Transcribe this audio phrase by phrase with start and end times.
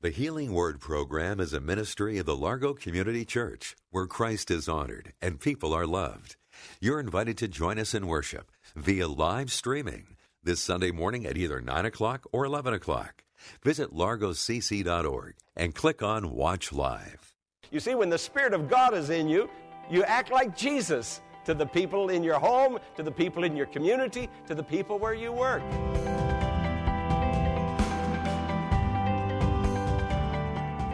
[0.00, 4.68] The Healing Word program is a ministry of the Largo Community Church where Christ is
[4.68, 6.36] honored and people are loved.
[6.80, 11.60] You're invited to join us in worship via live streaming this Sunday morning at either
[11.60, 13.24] 9 o'clock or 11 o'clock.
[13.64, 17.34] Visit largocc.org and click on Watch Live.
[17.72, 19.50] You see, when the Spirit of God is in you,
[19.90, 23.66] you act like Jesus to the people in your home, to the people in your
[23.66, 25.62] community, to the people where you work.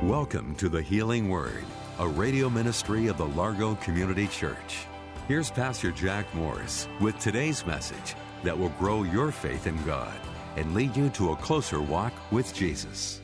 [0.09, 1.65] Welcome to the Healing Word,
[1.99, 4.85] a radio ministry of the Largo Community Church.
[5.29, 10.15] Here's Pastor Jack Morris with today's message that will grow your faith in God
[10.57, 13.23] and lead you to a closer walk with Jesus.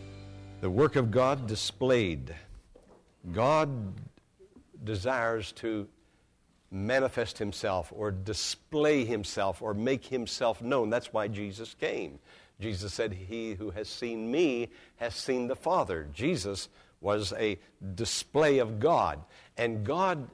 [0.62, 2.34] The work of God displayed.
[3.30, 3.68] God
[4.82, 5.86] desires to
[6.70, 10.88] manifest himself or display himself or make himself known.
[10.88, 12.20] That's why Jesus came.
[12.60, 16.06] Jesus said, He who has seen me has seen the Father.
[16.12, 16.68] Jesus
[17.00, 17.58] was a
[17.94, 19.20] display of God.
[19.56, 20.28] And God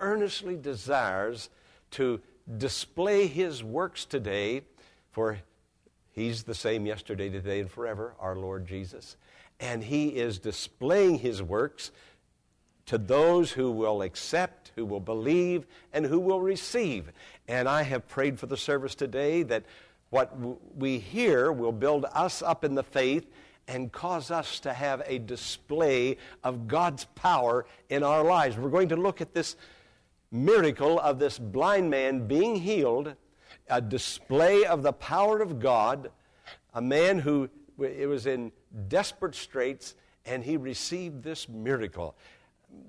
[0.00, 1.50] earnestly desires
[1.92, 2.20] to
[2.56, 4.62] display His works today,
[5.10, 5.38] for
[6.10, 9.16] He's the same yesterday, today, and forever, our Lord Jesus.
[9.60, 11.90] And He is displaying His works
[12.86, 17.12] to those who will accept, who will believe, and who will receive.
[17.46, 19.64] And I have prayed for the service today that
[20.12, 20.30] what
[20.76, 23.30] we hear will build us up in the faith
[23.66, 28.58] and cause us to have a display of God's power in our lives.
[28.58, 29.56] We're going to look at this
[30.30, 33.14] miracle of this blind man being healed,
[33.70, 36.10] a display of the power of God,
[36.74, 37.48] a man who
[37.80, 38.52] it was in
[38.88, 39.94] desperate straits
[40.26, 42.16] and he received this miracle.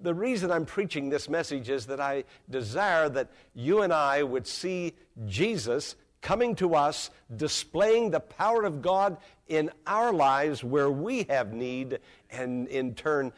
[0.01, 4.45] The reason I'm preaching this message is that I desire that you and I would
[4.45, 4.91] see
[5.25, 9.17] Jesus coming to us, displaying the power of God
[9.47, 11.99] in our lives where we have need,
[12.31, 13.31] and in turn,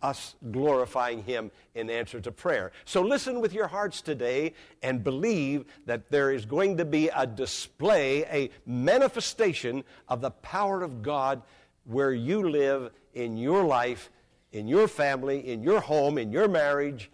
[0.00, 2.72] us glorifying Him in answer to prayer.
[2.86, 7.26] So listen with your hearts today and believe that there is going to be a
[7.26, 11.42] display, a manifestation of the power of God
[11.84, 14.10] where you live in your life,
[14.52, 17.10] in your family, in your home, in your marriage.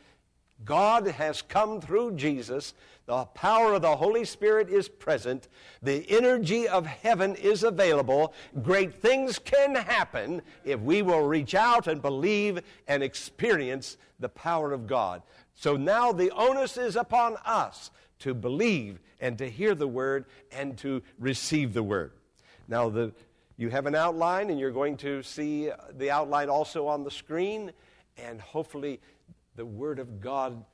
[0.66, 2.74] God has come through Jesus
[3.06, 5.46] the power of the Holy Spirit is present.
[5.80, 8.34] The energy of heaven is available.
[8.62, 14.72] Great things can happen if we will reach out and believe and experience the power
[14.72, 15.22] of God.
[15.54, 20.76] So now the onus is upon us to believe and to hear the word and
[20.78, 22.10] to receive the word.
[22.66, 23.12] Now, the,
[23.56, 27.70] you have an outline, and you're going to see the outline also on the screen,
[28.18, 29.00] and hopefully
[29.56, 30.64] the word of God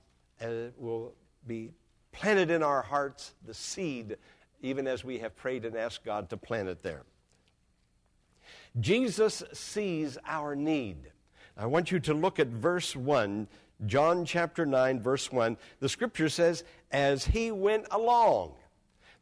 [0.41, 1.15] uh, will
[1.47, 1.71] be
[2.11, 4.17] planted in our hearts the seed,
[4.61, 7.03] even as we have prayed and asked God to plant it there.
[8.81, 10.97] Jesus sees our need.
[11.57, 13.47] I want you to look at verse 1,
[13.87, 15.57] John chapter 9, verse 1.
[15.81, 18.55] The scripture says, as he went along.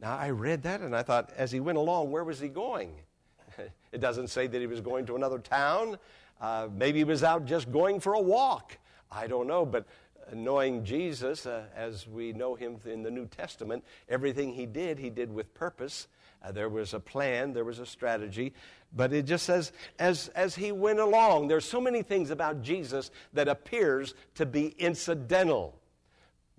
[0.00, 2.94] Now, I read that and I thought, as he went along, where was he going?
[3.92, 5.98] it doesn't say that he was going to another town.
[6.40, 8.78] Uh, maybe he was out just going for a walk.
[9.10, 9.86] I don't know, but
[10.32, 15.10] knowing Jesus uh, as we know him in the New Testament, everything he did, he
[15.10, 16.08] did with purpose.
[16.42, 18.54] Uh, there was a plan, there was a strategy,
[18.94, 23.10] but it just says as, as he went along, there's so many things about Jesus
[23.32, 25.78] that appears to be incidental,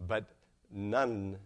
[0.07, 0.25] but
[0.71, 1.37] none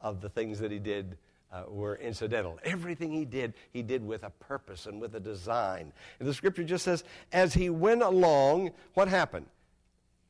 [0.00, 1.18] of the things that he did
[1.52, 2.58] uh, were incidental.
[2.64, 5.92] Everything he did, he did with a purpose and with a design.
[6.18, 9.46] And the scripture just says, as he went along, what happened?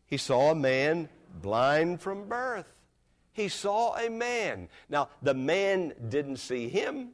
[0.06, 1.08] He saw a man
[1.40, 2.66] blind from birth.
[3.32, 4.68] He saw a man.
[4.88, 7.10] Now, the man didn't see him,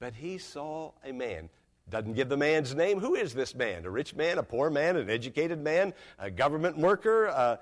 [0.00, 1.48] but he saw a man.
[1.88, 2.98] Doesn't give the man's name.
[3.00, 3.84] Who is this man?
[3.84, 7.60] A rich man, a poor man, an educated man, a government worker, a,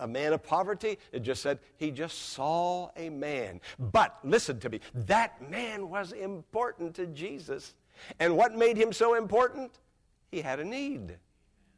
[0.00, 0.98] a man of poverty?
[1.12, 3.60] It just said he just saw a man.
[3.78, 7.74] But listen to me, that man was important to Jesus.
[8.18, 9.72] And what made him so important?
[10.30, 11.18] He had a need.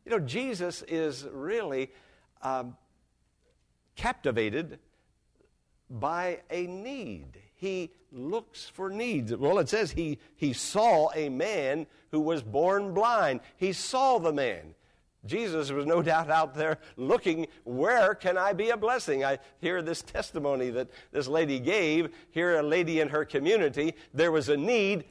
[0.04, 1.90] You know, Jesus is really
[2.42, 2.76] um,
[3.96, 4.78] captivated
[5.88, 7.38] by a need.
[7.56, 9.34] he looks for needs.
[9.34, 13.40] Well, it says he, he saw a man who was born blind.
[13.56, 14.74] He saw the man.
[15.26, 19.24] Jesus was no doubt out there looking, where can I be a blessing?
[19.24, 22.10] I hear this testimony that this lady gave.
[22.30, 25.04] Here, a lady in her community, there was a need.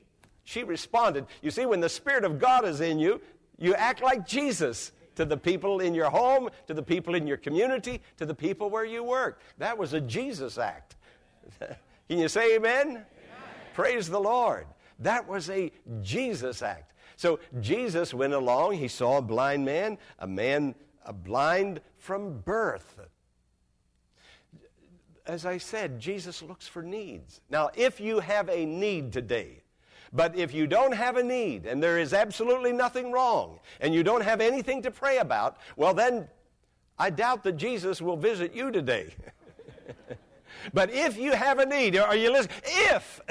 [0.44, 1.26] She responded.
[1.42, 3.22] You see, when the Spirit of God is in you,
[3.60, 7.38] you act like Jesus to the people in your home, to the people in your
[7.38, 9.42] community, to the people where you work.
[9.58, 10.96] That was a Jesus act.
[11.60, 12.88] Can you say amen?
[12.88, 13.06] amen?
[13.74, 14.66] Praise the Lord.
[15.00, 15.72] That was a
[16.02, 16.94] Jesus act.
[17.16, 20.74] So Jesus went along, he saw a blind man, a man
[21.06, 23.00] a blind from birth.
[25.26, 27.42] As I said, Jesus looks for needs.
[27.50, 29.64] Now, if you have a need today,
[30.12, 34.04] but if you don't have a need and there is absolutely nothing wrong and you
[34.04, 36.28] don't have anything to pray about, well, then
[36.98, 39.14] I doubt that Jesus will visit you today.
[40.74, 42.58] but if you have a need, are you listening?
[42.66, 43.22] If,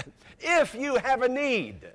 [0.41, 1.87] if you have a need,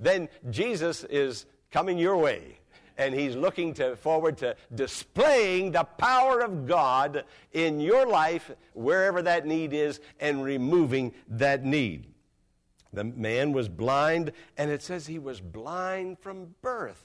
[0.00, 2.58] then Jesus is coming your way
[2.98, 9.22] and he's looking to, forward to displaying the power of God in your life, wherever
[9.22, 12.06] that need is, and removing that need.
[12.96, 17.04] The man was blind, and it says he was blind from birth.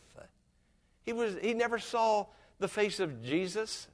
[1.04, 2.28] He, was, he never saw
[2.60, 3.90] the face of Jesus.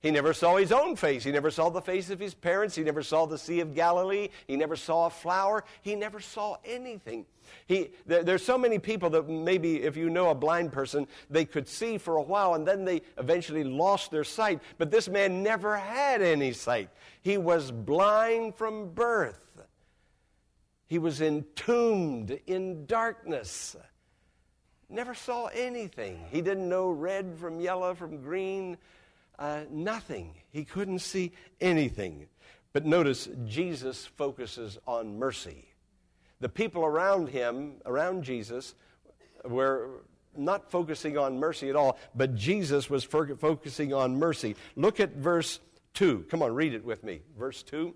[0.00, 1.22] He never saw his own face.
[1.22, 2.74] He never saw the face of his parents.
[2.74, 4.30] He never saw the Sea of Galilee.
[4.48, 5.62] He never saw a flower.
[5.82, 7.26] He never saw anything.
[7.68, 11.44] He, there, there's so many people that maybe if you know a blind person, they
[11.44, 14.60] could see for a while and then they eventually lost their sight.
[14.78, 16.90] But this man never had any sight.
[17.22, 19.44] He was blind from birth.
[20.86, 23.76] He was entombed in darkness.
[24.88, 26.24] Never saw anything.
[26.30, 28.76] He didn't know red from yellow from green.
[29.38, 30.34] Uh, nothing.
[30.50, 32.28] He couldn't see anything.
[32.72, 35.68] But notice, Jesus focuses on mercy.
[36.40, 38.74] The people around him, around Jesus,
[39.44, 40.02] were
[40.36, 44.56] not focusing on mercy at all, but Jesus was focusing on mercy.
[44.76, 45.60] Look at verse
[45.94, 46.26] 2.
[46.28, 47.20] Come on, read it with me.
[47.38, 47.94] Verse 2.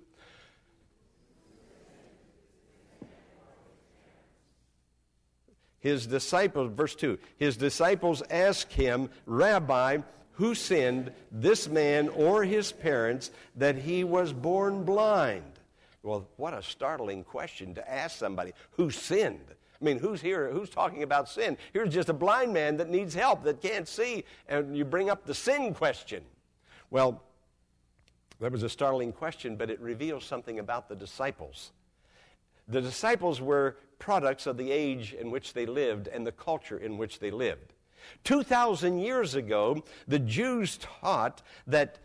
[5.81, 9.99] His disciples, verse 2, his disciples asked him, Rabbi,
[10.33, 15.45] who sinned, this man or his parents, that he was born blind?
[16.03, 19.55] Well, what a startling question to ask somebody who sinned.
[19.81, 20.51] I mean, who's here?
[20.51, 21.57] Who's talking about sin?
[21.73, 25.25] Here's just a blind man that needs help, that can't see, and you bring up
[25.25, 26.25] the sin question.
[26.91, 27.23] Well,
[28.41, 31.73] that was a startling question, but it reveals something about the disciples.
[32.69, 36.99] The disciples were products of the age in which they lived and the culture in
[36.99, 37.75] which they lived.
[38.25, 41.99] 2,000 years ago, the Jews taught that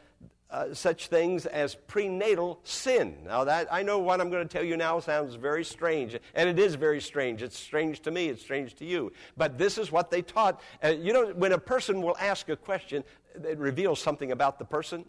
[0.53, 3.17] uh, such things as prenatal sin.
[3.25, 6.47] Now, that I know what I'm going to tell you now sounds very strange, and
[6.47, 7.41] it is very strange.
[7.41, 9.11] It's strange to me, it's strange to you.
[9.35, 10.61] But this is what they taught.
[10.83, 13.03] Uh, you know, when a person will ask a question,
[13.33, 15.05] it reveals something about the person.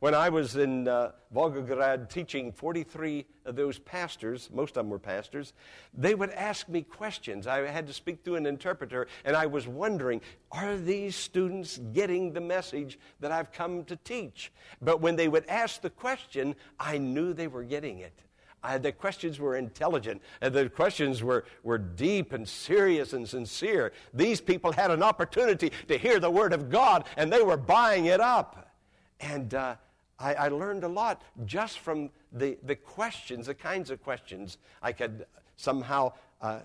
[0.00, 4.98] When I was in uh, Volgograd teaching 43 of those pastors, most of them were
[4.98, 5.54] pastors,
[5.96, 7.46] they would ask me questions.
[7.46, 10.20] I had to speak through an interpreter, and I was wondering,
[10.52, 14.52] are these students getting the message that I've come to teach?
[14.82, 18.22] But when they would ask the question, I knew they were getting it.
[18.80, 23.92] The questions were intelligent, and the questions were, were deep and serious and sincere.
[24.12, 28.06] These people had an opportunity to hear the Word of God, and they were buying
[28.06, 28.68] it up.
[29.20, 29.76] And uh,
[30.18, 34.92] I, I, learned a lot just from the, the questions, the kinds of questions I
[34.92, 36.60] could somehow uh,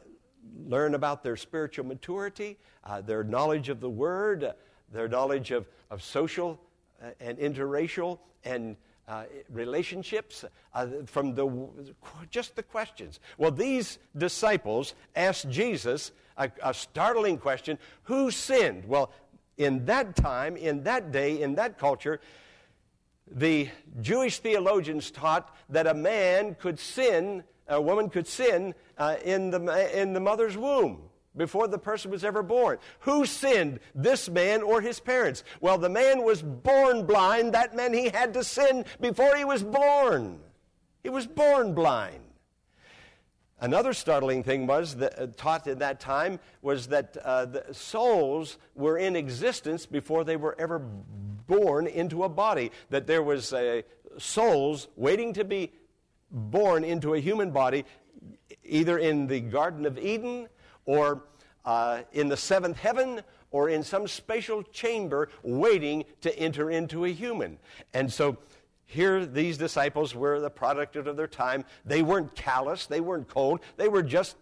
[0.68, 4.54] learn about their spiritual maturity, uh, their knowledge of the Word, uh,
[4.92, 6.60] their knowledge of, of social
[7.02, 8.76] uh, and interracial and
[9.08, 11.68] uh, relationships uh, from the,
[12.30, 13.20] just the questions.
[13.38, 18.86] Well, these disciples asked Jesus a, a startling question Who sinned?
[18.86, 19.12] Well,
[19.58, 22.22] in that time, in that day, in that culture,
[23.34, 23.70] the
[24.02, 30.00] Jewish theologians taught that a man could sin, a woman could sin uh, in, the,
[30.00, 31.04] in the mother's womb
[31.36, 32.78] before the person was ever born.
[33.02, 35.44] Who sinned, this man or his parents?
[35.62, 37.54] Well, the man was born blind.
[37.54, 40.40] That meant he had to sin before he was born.
[41.04, 42.20] He was born blind.
[43.62, 48.98] Another startling thing was that, uh, taught at that time was that uh, souls were
[48.98, 51.31] in existence before they were ever born
[51.88, 52.72] into a body.
[52.90, 53.82] That there was uh,
[54.18, 55.72] souls waiting to be
[56.32, 57.86] born into a human body,
[58.64, 60.48] either in the Garden of Eden
[60.86, 61.24] or
[61.66, 67.10] uh, in the seventh heaven or in some spatial chamber waiting to enter into a
[67.10, 67.60] human.
[67.94, 68.38] And so
[68.86, 71.66] here these disciples were the product of their time.
[71.86, 74.38] They weren't callous, they weren't cold, they were just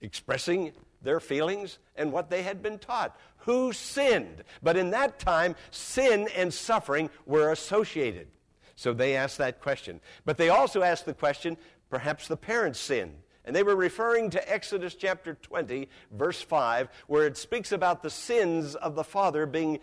[0.00, 3.18] expressing their feelings and what they had been taught.
[3.38, 4.44] Who sinned?
[4.62, 8.28] But in that time, sin and suffering were associated.
[8.76, 10.00] So they asked that question.
[10.24, 11.56] But they also asked the question
[11.90, 13.16] perhaps the parents sinned.
[13.44, 18.10] And they were referring to Exodus chapter 20, verse 5, where it speaks about the
[18.10, 19.80] sins of the father being,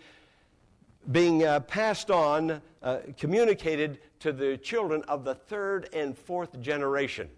[1.10, 7.28] being uh, passed on, uh, communicated to the children of the third and fourth generation.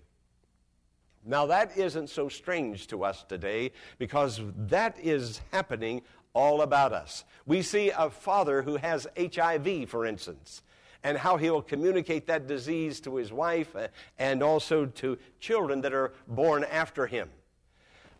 [1.25, 6.02] Now, that isn't so strange to us today because that is happening
[6.35, 7.25] all about us.
[7.47, 10.62] We see a father who has HIV, for instance,
[11.05, 13.88] and how he'll communicate that disease to his wife uh,
[14.19, 17.29] and also to children that are born after him.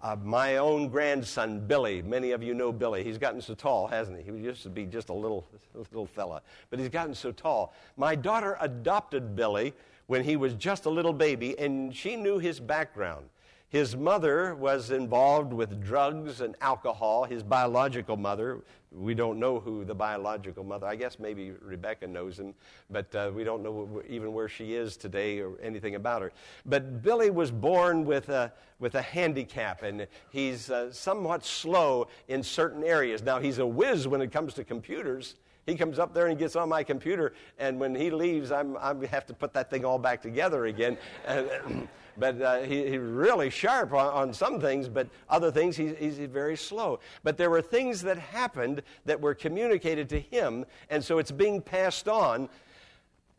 [0.03, 3.05] Uh, my own grandson, Billy, many of you know Billy.
[3.05, 4.25] He's gotten so tall, hasn't he?
[4.25, 7.73] He used to be just a little, little fella, but he's gotten so tall.
[7.97, 9.73] My daughter adopted Billy
[10.09, 13.27] when he was just a little baby, and she knew his background.
[13.73, 17.25] His mother was involved with drugs and alcohol.
[17.25, 18.59] His biological mother,
[18.95, 22.53] we don't know who the biological mother, I guess maybe Rebecca knows him,
[22.91, 26.33] but uh, we don't know even where she is today or anything about her.
[26.67, 32.43] But Billy was born with a, with a handicap, and he's uh, somewhat slow in
[32.43, 33.23] certain areas.
[33.23, 35.37] Now, he's a whiz when it comes to computers.
[35.65, 38.95] He comes up there and gets on my computer, and when he leaves, I'm, I
[39.07, 40.99] have to put that thing all back together again.
[42.17, 46.19] but uh, he, he's really sharp on, on, some things, but other things he, he's
[46.19, 47.01] very slow.
[47.23, 51.61] But there were things that happened that were communicated to him, and so it's being
[51.61, 52.49] passed on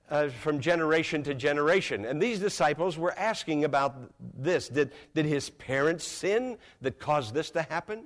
[0.10, 2.06] uh, from generation to generation.
[2.06, 3.96] And these disciples were asking about
[4.38, 4.70] this.
[4.70, 8.06] Did, did his parents sin that caused this to happen?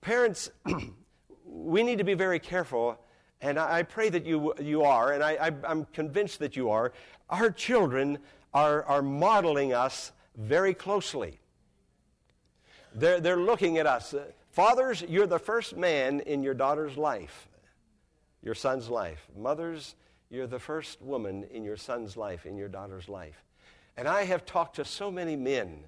[0.00, 0.50] Parents
[1.44, 2.98] we need to be very careful,
[3.40, 5.32] and I, pray that you, you are, and I,
[5.64, 6.92] I, am convinced that you are.
[7.30, 8.18] Our children
[8.52, 11.38] are, are modeling us very closely.
[12.94, 14.14] They're, they're looking at us.
[14.50, 17.48] Fathers, you're the first man in your daughter's life,
[18.42, 19.26] your son's life.
[19.36, 19.94] Mothers,
[20.30, 23.44] you're the first woman in your son's life, in your daughter's life.
[23.96, 25.84] And I have talked to so many men,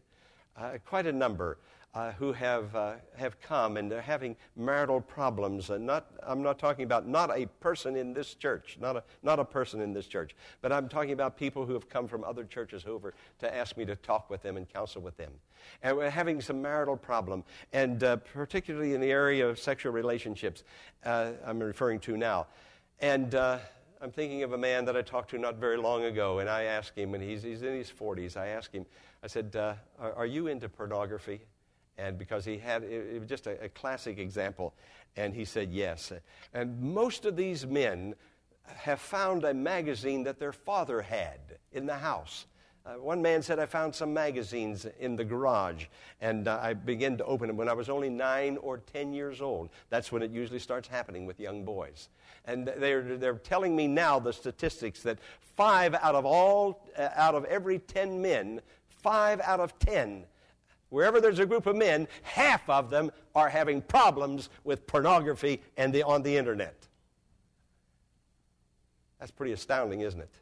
[0.57, 1.59] uh, quite a number,
[1.93, 5.71] uh, who have, uh, have come and they're having marital problems.
[5.71, 9.41] And not, I'm not talking about not a person in this church, not a, not
[9.41, 12.45] a person in this church, but I'm talking about people who have come from other
[12.45, 15.33] churches over to ask me to talk with them and counsel with them.
[15.83, 20.63] And we're having some marital problem, and uh, particularly in the area of sexual relationships,
[21.05, 22.47] uh, I'm referring to now.
[23.01, 23.59] And uh,
[24.01, 26.65] I'm thinking of a man that I talked to not very long ago, and I
[26.65, 28.87] asked him, and he's, he's in his 40s, I asked him,
[29.23, 31.43] I said, uh, are, are you into pornography?
[32.01, 34.75] And because he had it, was just a, a, classic example
[35.17, 36.13] and he said yes.
[36.55, 38.15] And most of these men
[38.65, 41.41] have found a magazine that their father had
[41.73, 42.47] in the house.
[42.87, 45.85] Uh, one man said i found some magazines in the garage
[46.23, 49.43] and uh, i began to open them when i was only nine or ten years
[49.43, 49.69] old.
[49.91, 52.09] That's when it usually starts happening with young boys.
[52.47, 55.19] And they're, they're telling me now the statistics that
[55.57, 60.25] five out of all uh, out of every ten men five out of ten
[60.91, 65.93] wherever there's a group of men, half of them are having problems with pornography and
[65.93, 66.87] the, on the internet.
[69.19, 70.35] That's pretty astounding, isn't it?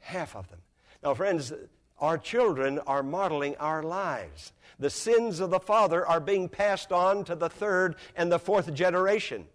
[0.00, 0.58] Half of them.
[1.02, 1.52] Now, friends,
[1.98, 4.52] our children are modeling our lives.
[4.78, 8.72] The sins of the father are being passed on to the third and the fourth
[8.72, 9.46] generation.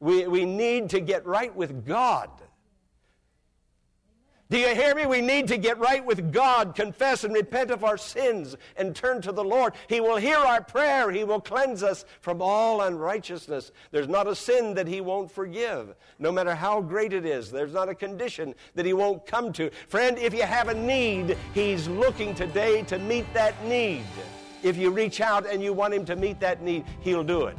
[0.00, 2.30] We, we need to get right with God.
[4.50, 5.06] Do you hear me?
[5.06, 9.22] We need to get right with God, confess and repent of our sins, and turn
[9.22, 9.74] to the Lord.
[9.88, 11.12] He will hear our prayer.
[11.12, 13.70] He will cleanse us from all unrighteousness.
[13.92, 17.52] There's not a sin that He won't forgive, no matter how great it is.
[17.52, 19.70] There's not a condition that He won't come to.
[19.86, 24.02] Friend, if you have a need, He's looking today to meet that need.
[24.64, 27.56] If you reach out and you want Him to meet that need, He'll do it.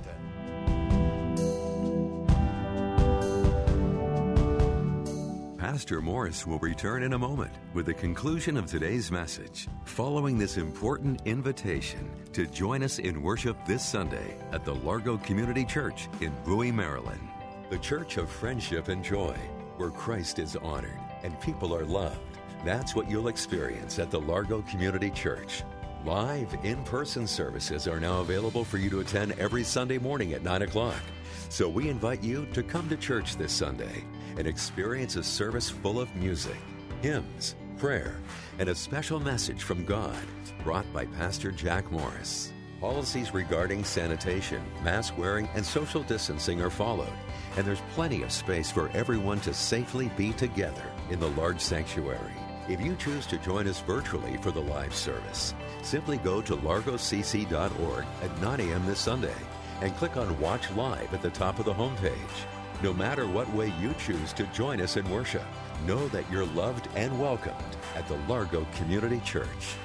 [5.71, 10.57] Pastor Morris will return in a moment with the conclusion of today's message, following this
[10.57, 16.33] important invitation to join us in worship this Sunday at the Largo Community Church in
[16.43, 17.25] Bowie, Maryland.
[17.69, 19.33] The church of friendship and joy,
[19.77, 22.19] where Christ is honored and people are loved.
[22.65, 25.63] That's what you'll experience at the Largo Community Church.
[26.03, 30.43] Live in person services are now available for you to attend every Sunday morning at
[30.43, 31.01] 9 o'clock.
[31.51, 34.05] So we invite you to come to church this Sunday
[34.37, 36.55] and experience a service full of music,
[37.01, 38.21] hymns, prayer,
[38.57, 40.15] and a special message from God
[40.63, 42.53] brought by Pastor Jack Morris.
[42.79, 47.11] Policies regarding sanitation, mask wearing, and social distancing are followed,
[47.57, 52.31] and there's plenty of space for everyone to safely be together in the large sanctuary.
[52.69, 55.53] If you choose to join us virtually for the live service,
[55.83, 58.85] simply go to largocc.org at 9 a.m.
[58.85, 59.35] this Sunday
[59.81, 62.13] and click on Watch Live at the top of the homepage.
[62.81, 65.43] No matter what way you choose to join us in worship,
[65.85, 67.55] know that you're loved and welcomed
[67.95, 69.75] at the Largo Community Church.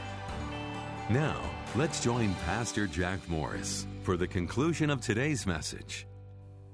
[1.10, 1.40] Now,
[1.74, 6.06] let's join Pastor Jack Morris for the conclusion of today's message.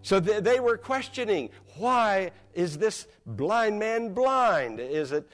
[0.02, 4.80] So they were questioning why is this blind man blind?
[4.80, 5.28] Is it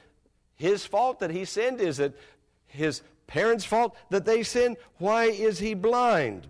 [0.55, 1.81] his fault that he sinned?
[1.81, 2.17] Is it
[2.67, 4.77] his parents' fault that they sinned?
[4.97, 6.47] Why is he blind?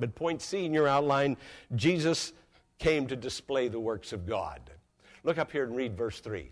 [0.00, 1.36] But point C in your outline
[1.76, 2.32] Jesus
[2.78, 4.70] came to display the works of God.
[5.22, 6.50] Look up here and read verse 3.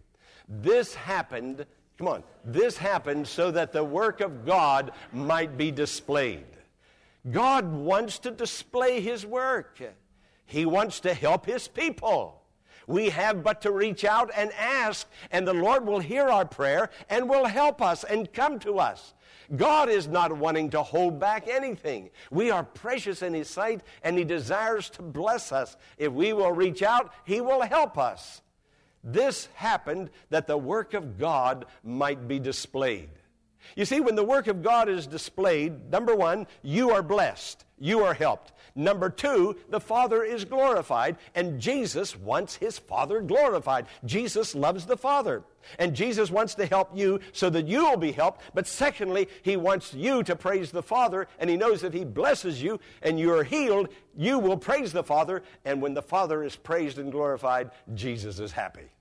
[0.48, 6.44] This happened, come on, this happened so that the work of God might be displayed.
[7.30, 9.80] God wants to display his work.
[10.46, 12.42] He wants to help his people.
[12.88, 16.90] We have but to reach out and ask, and the Lord will hear our prayer
[17.08, 19.14] and will help us and come to us.
[19.54, 22.10] God is not wanting to hold back anything.
[22.30, 25.76] We are precious in His sight, and He desires to bless us.
[25.98, 28.40] If we will reach out, He will help us.
[29.04, 33.10] This happened that the work of God might be displayed.
[33.76, 38.02] You see, when the work of God is displayed, number one, you are blessed, you
[38.04, 38.52] are helped.
[38.78, 43.86] Number two, the Father is glorified, and Jesus wants his Father glorified.
[44.04, 45.42] Jesus loves the Father,
[45.80, 48.40] and Jesus wants to help you so that you will be helped.
[48.54, 52.62] But secondly, he wants you to praise the Father, and he knows if he blesses
[52.62, 56.98] you and you're healed, you will praise the Father, and when the Father is praised
[56.98, 58.92] and glorified, Jesus is happy.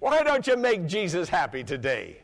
[0.00, 2.18] Why don't you make Jesus happy today?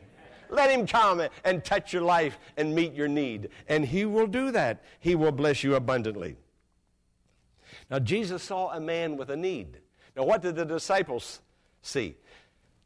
[0.51, 3.49] Let him come and touch your life and meet your need.
[3.67, 4.83] And he will do that.
[4.99, 6.35] He will bless you abundantly.
[7.91, 9.79] Now, Jesus saw a man with a need.
[10.15, 11.41] Now, what did the disciples
[11.81, 12.15] see?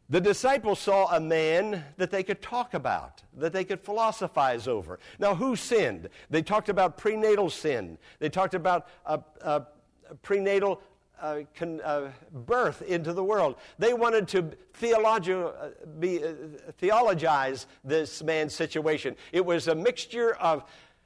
[0.10, 5.00] The disciples saw a man that they could talk about, that they could philosophize over.
[5.20, 6.10] Now, who sinned?
[6.32, 8.00] They talked about prenatal sin.
[8.20, 9.66] They talked about a, a,
[10.22, 10.82] prenatal
[11.22, 13.56] uh, con, uh, birth into the world.
[13.80, 19.15] They wanted to theologi- uh, uh, theologize this man's situation.
[19.32, 20.63] It was a mixture of,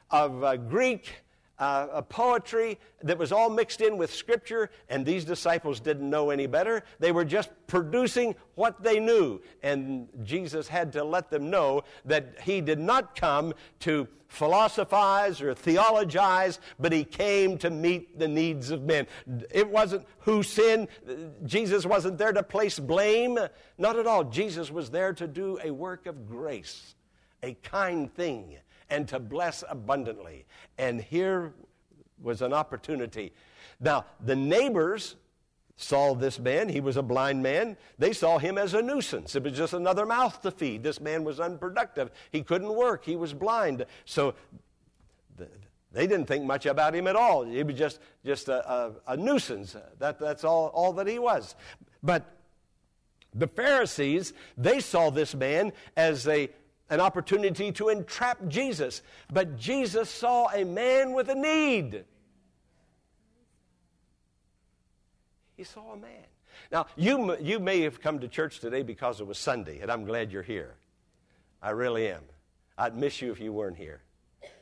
[0.10, 1.22] of uh, Greek
[1.60, 6.30] uh, a poetry that was all mixed in with scripture, and these disciples didn't know
[6.30, 6.84] any better.
[7.00, 9.42] They were just producing what they knew.
[9.62, 15.54] And Jesus had to let them know that he did not come to philosophize or
[15.54, 19.08] theologize, but he came to meet the needs of men.
[19.52, 20.88] It wasn't who sinned.
[21.46, 23.38] Jesus wasn't there to place blame.
[23.78, 24.24] Not at all.
[24.24, 26.96] Jesus was there to do a work of grace,
[27.44, 28.58] a kind thing
[28.90, 30.46] and to bless abundantly.
[30.78, 31.54] And here
[32.22, 33.34] was an opportunity.
[33.80, 35.16] Now, the neighbors
[35.78, 36.68] saw this man.
[36.68, 37.78] He was a blind man.
[37.98, 39.36] They saw him as a nuisance.
[39.36, 40.84] It was just another mouth to feed.
[40.84, 42.12] This man was unproductive.
[42.32, 43.06] He couldn't work.
[43.06, 43.86] He was blind.
[44.04, 44.34] So
[45.92, 47.46] they didn't think much about him at all.
[47.46, 49.76] He was just, just a, a, a nuisance.
[50.00, 51.56] That, that's all, all that he was.
[52.04, 52.26] But
[53.34, 56.50] the Pharisees, they saw this man as a
[56.90, 59.02] an opportunity to entrap Jesus.
[59.32, 62.06] But Jesus saw a man with a need.
[65.56, 66.26] He saw a man.
[66.72, 70.06] Now, you, you may have come to church today because it was Sunday, and I'm
[70.06, 70.76] glad you're here.
[71.62, 72.24] I really am.
[72.78, 74.02] I'd miss you if you weren't here.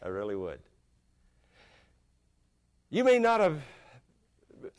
[0.01, 0.59] I really would.
[2.89, 3.61] You may not have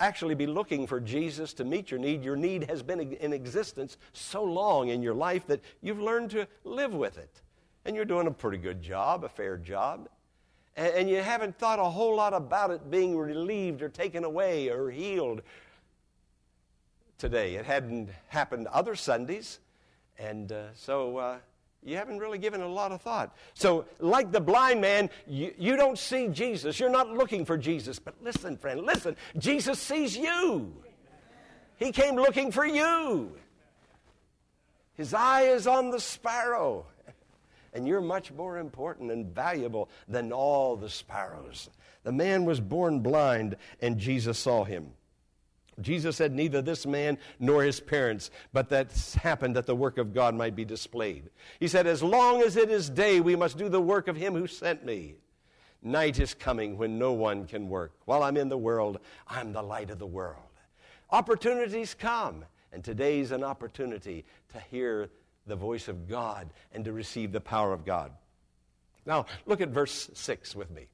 [0.01, 2.25] actually be looking for Jesus to meet your need.
[2.25, 6.47] Your need has been in existence so long in your life that you've learned to
[6.65, 7.41] live with it.
[7.85, 10.09] And you're doing a pretty good job, a fair job.
[10.77, 14.91] And, you haven't thought a whole lot about it being relieved or taken away or
[14.91, 15.43] healed
[17.19, 17.57] today.
[17.57, 19.59] It hadn't happened other Sundays.
[20.21, 21.39] And uh, so uh,
[21.85, 23.35] you haven't really given a lot of thought.
[23.55, 26.79] So, like the blind man, you, you don't see Jesus.
[26.81, 27.99] You're not looking for Jesus.
[27.99, 29.17] But listen, friend, listen.
[29.39, 30.75] Jesus sees you.
[31.77, 33.33] He came looking for you.
[34.95, 36.87] His eye is on the sparrow.
[37.73, 41.71] And you're much more important and valuable than all the sparrows.
[42.03, 44.93] The man was born blind, and Jesus saw him.
[45.81, 50.15] Jesus said, Neither this man nor his parents, but that happened that the work of
[50.15, 51.31] God might be displayed.
[51.61, 54.35] He said, As long as it is day, we must do the work of him
[54.35, 55.17] who sent me.
[55.83, 57.93] Night is coming when no one can work.
[58.05, 60.43] While I'm in the world, I'm the light of the world.
[61.11, 65.11] Opportunities come, and today's an opportunity to hear
[65.47, 68.13] the voice of God and to receive the power of God.
[69.07, 70.89] Now, look at verse 6 with me.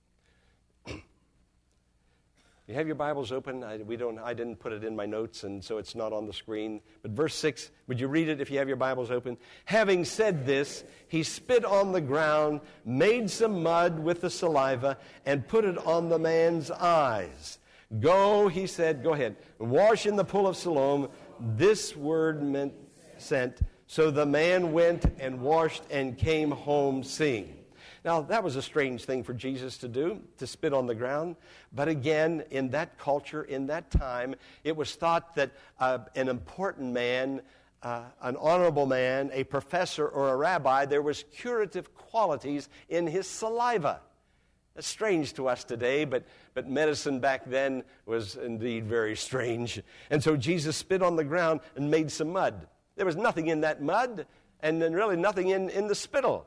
[2.66, 3.62] You have your Bibles open.
[3.62, 6.26] I, we don't, I didn't put it in my notes, and so it's not on
[6.26, 6.80] the screen.
[7.02, 9.36] But verse 6, would you read it if you have your Bibles open?
[9.66, 14.96] Having said this, he spit on the ground, made some mud with the saliva,
[15.26, 17.58] and put it on the man's eyes.
[18.00, 21.10] Go, he said, go ahead, wash in the pool of Siloam.
[21.38, 22.72] This word meant
[23.18, 23.60] sent.
[23.86, 27.63] So the man went and washed and came home seeing.
[28.04, 31.36] Now, that was a strange thing for Jesus to do, to spit on the ground.
[31.72, 36.92] But again, in that culture, in that time, it was thought that uh, an important
[36.92, 37.40] man,
[37.82, 43.26] uh, an honorable man, a professor, or a rabbi, there was curative qualities in his
[43.26, 44.00] saliva.
[44.74, 49.80] That's strange to us today, but, but medicine back then was indeed very strange.
[50.10, 52.66] And so Jesus spit on the ground and made some mud.
[52.96, 54.26] There was nothing in that mud,
[54.60, 56.46] and then really nothing in, in the spittle.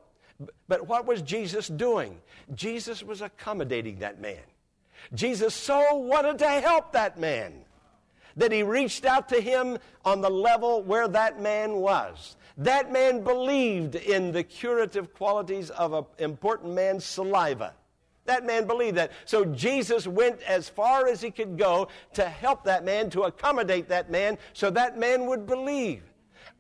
[0.68, 2.20] But what was Jesus doing?
[2.54, 4.38] Jesus was accommodating that man.
[5.14, 7.54] Jesus so wanted to help that man
[8.36, 12.36] that he reached out to him on the level where that man was.
[12.58, 17.74] That man believed in the curative qualities of an important man's saliva.
[18.26, 19.12] That man believed that.
[19.26, 23.88] So Jesus went as far as he could go to help that man, to accommodate
[23.90, 26.04] that man, so that man would believe.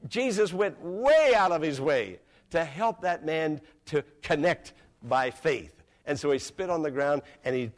[0.07, 2.19] Jesus went way out of his way
[2.51, 5.83] to help that man to connect by faith.
[6.05, 7.71] And so he spit on the ground and he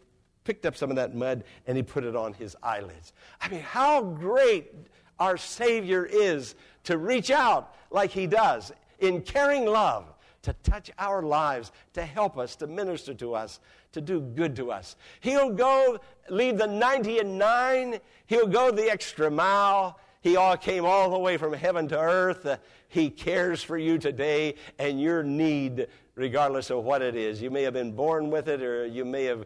[0.44, 3.14] picked up some of that mud and he put it on his eyelids.
[3.42, 4.74] I mean, how great
[5.20, 6.56] our Savior is
[6.86, 12.38] to reach out like he does in caring love to touch our lives, to help
[12.38, 13.60] us, to minister to us,
[13.92, 14.96] to do good to us.
[15.20, 20.00] He'll go leave the 90 and 9, he'll go the extra mile.
[20.22, 22.46] He all came all the way from heaven to earth.
[22.46, 22.58] Uh,
[22.90, 27.42] he cares for you today and your need, regardless of what it is.
[27.42, 29.46] You may have been born with it, or you may have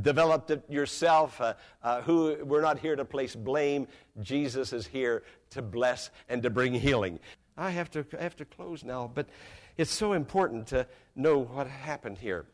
[0.00, 1.40] developed it yourself.
[1.40, 3.86] Uh, uh, who we're not here to place blame.
[4.20, 7.20] Jesus is here to bless and to bring healing.
[7.56, 9.28] I have to I have to close now, but
[9.76, 12.46] it's so important to know what happened here.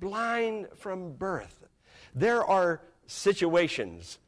[0.00, 1.64] Blind from birth.
[2.14, 4.18] There are situations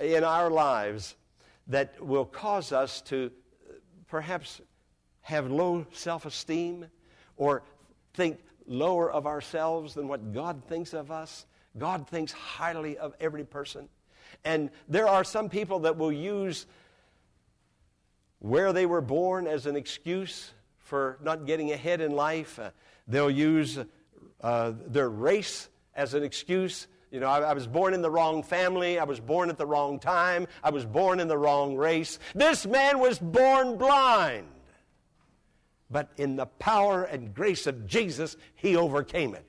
[0.00, 1.16] in our lives
[1.68, 3.30] that will cause us to
[4.08, 4.60] perhaps
[5.22, 6.86] have low self esteem
[7.36, 7.62] or
[8.12, 11.46] think lower of ourselves than what God thinks of us.
[11.76, 13.88] God thinks highly of every person.
[14.44, 16.66] And there are some people that will use
[18.38, 22.58] where they were born as an excuse for not getting ahead in life.
[22.58, 22.70] Uh,
[23.08, 23.78] they'll use
[24.40, 28.42] uh, their race as an excuse you know, I, I, was born in the wrong
[28.42, 28.98] family.
[28.98, 30.48] I was born at the wrong time.
[30.64, 32.18] I was born in the wrong race.
[32.34, 34.48] This man was born blind.
[35.88, 39.46] But in the power and grace of Jesus, he overcame it.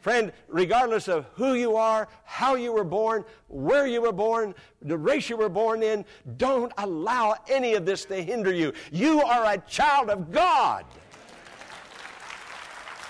[0.00, 4.98] Friend, regardless of who you are, how you were born, where you were born, the
[4.98, 6.04] race you were born in,
[6.38, 8.72] don't allow any of this to hinder you.
[8.90, 10.86] You are a child of God.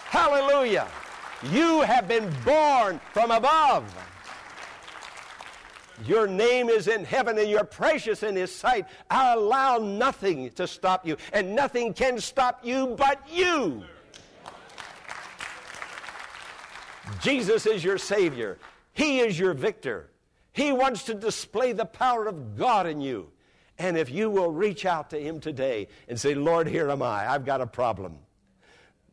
[0.05, 0.87] Hallelujah.
[1.43, 3.93] You have been born from above.
[6.07, 8.87] Your name is in heaven and you're precious in His sight.
[9.11, 13.85] I allow nothing to stop you, and nothing can stop you but you.
[17.21, 18.59] Jesus is your Savior,
[18.93, 20.11] He is your victor.
[20.53, 23.31] He wants to display the power of God in you.
[23.79, 27.31] And if you will reach out to Him today and say, Lord, here am I,
[27.31, 28.19] I've got a problem.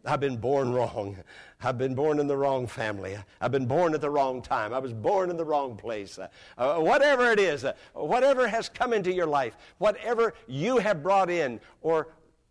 [0.07, 1.17] I've been born wrong.
[1.61, 3.17] I've been born in the wrong family.
[3.41, 4.73] I've been born at the wrong time.
[4.73, 6.17] I was born in the wrong place.
[6.57, 11.29] Uh, whatever it is, uh, whatever has come into your life, whatever you have brought
[11.29, 12.07] in, or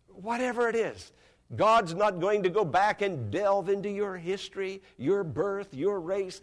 [0.07, 1.11] whatever it is,
[1.55, 6.41] God's not going to go back and delve into your history, your birth, your race.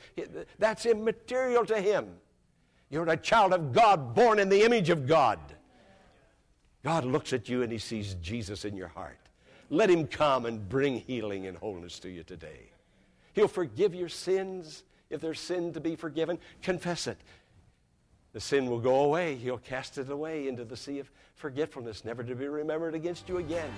[0.58, 2.08] That's immaterial to Him.
[2.90, 5.38] You're a child of God, born in the image of God.
[6.82, 9.18] God looks at you and He sees Jesus in your heart.
[9.70, 12.70] Let him come and bring healing and wholeness to you today.
[13.32, 14.84] He'll forgive your sins.
[15.10, 17.18] If there's sin to be forgiven, confess it.
[18.32, 19.36] The sin will go away.
[19.36, 23.38] He'll cast it away into the sea of forgetfulness, never to be remembered against you
[23.38, 23.70] again.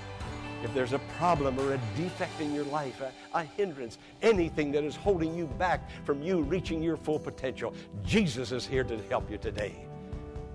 [0.65, 4.85] If there's a problem or a defect in your life, a, a, hindrance, anything that
[4.85, 9.31] is holding you back from you reaching your full potential, Jesus is here to help
[9.31, 9.87] you today.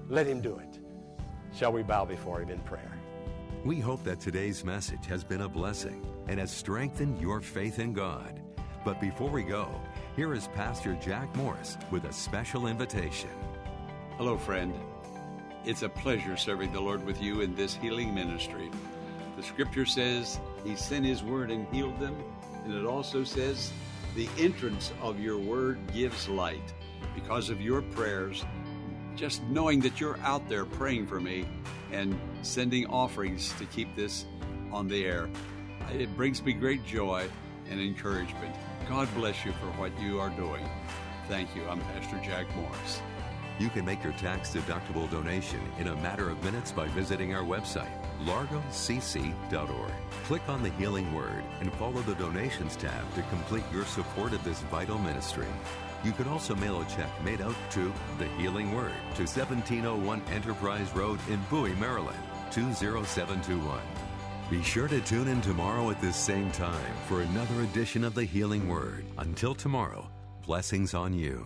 [0.10, 0.80] Let him do it.
[1.54, 2.91] Shall we bow before him in prayer?
[3.64, 7.94] We hope that today's message has been a blessing and has strengthened your faith in
[7.94, 8.42] God.
[8.84, 9.70] But before we go,
[10.16, 13.30] here is Pastor Jack Morris with a special invitation.
[14.18, 14.74] Hello, friend.
[15.64, 18.72] It's a pleasure serving the Lord with you in this healing ministry.
[19.38, 22.16] The scripture says He sent His word and healed them,
[22.66, 23.72] and it also says,
[24.16, 26.74] The entrance of your word gives light.
[27.14, 28.44] because of your prayers,
[29.22, 31.46] just knowing that you're out there praying for me
[31.92, 34.26] and sending offerings to keep this
[34.72, 35.30] on the air.
[35.94, 37.30] It brings me great joy
[37.70, 38.56] and encouragement.
[38.90, 40.68] God bless you for what you are doing.
[41.28, 41.64] Thank you.
[41.70, 43.00] I'm Pastor Jack Morris.
[43.60, 47.44] You can make your tax deductible donation in a matter of minutes by visiting our
[47.44, 47.92] website,
[48.26, 49.94] largocc.org.
[50.24, 54.44] Click on the Healing Word and follow the Donations tab to complete your support of
[54.44, 55.46] this vital ministry.
[56.04, 60.90] You can also mail a check made out to The Healing Word to 1701 Enterprise
[60.96, 62.18] Road in Bowie, Maryland,
[62.52, 63.80] 20721.
[64.50, 68.26] Be sure to tune in tomorrow at this same time for another edition of The
[68.26, 69.06] Healing Word.
[69.20, 70.10] Until tomorrow,
[70.46, 71.46] blessings on you.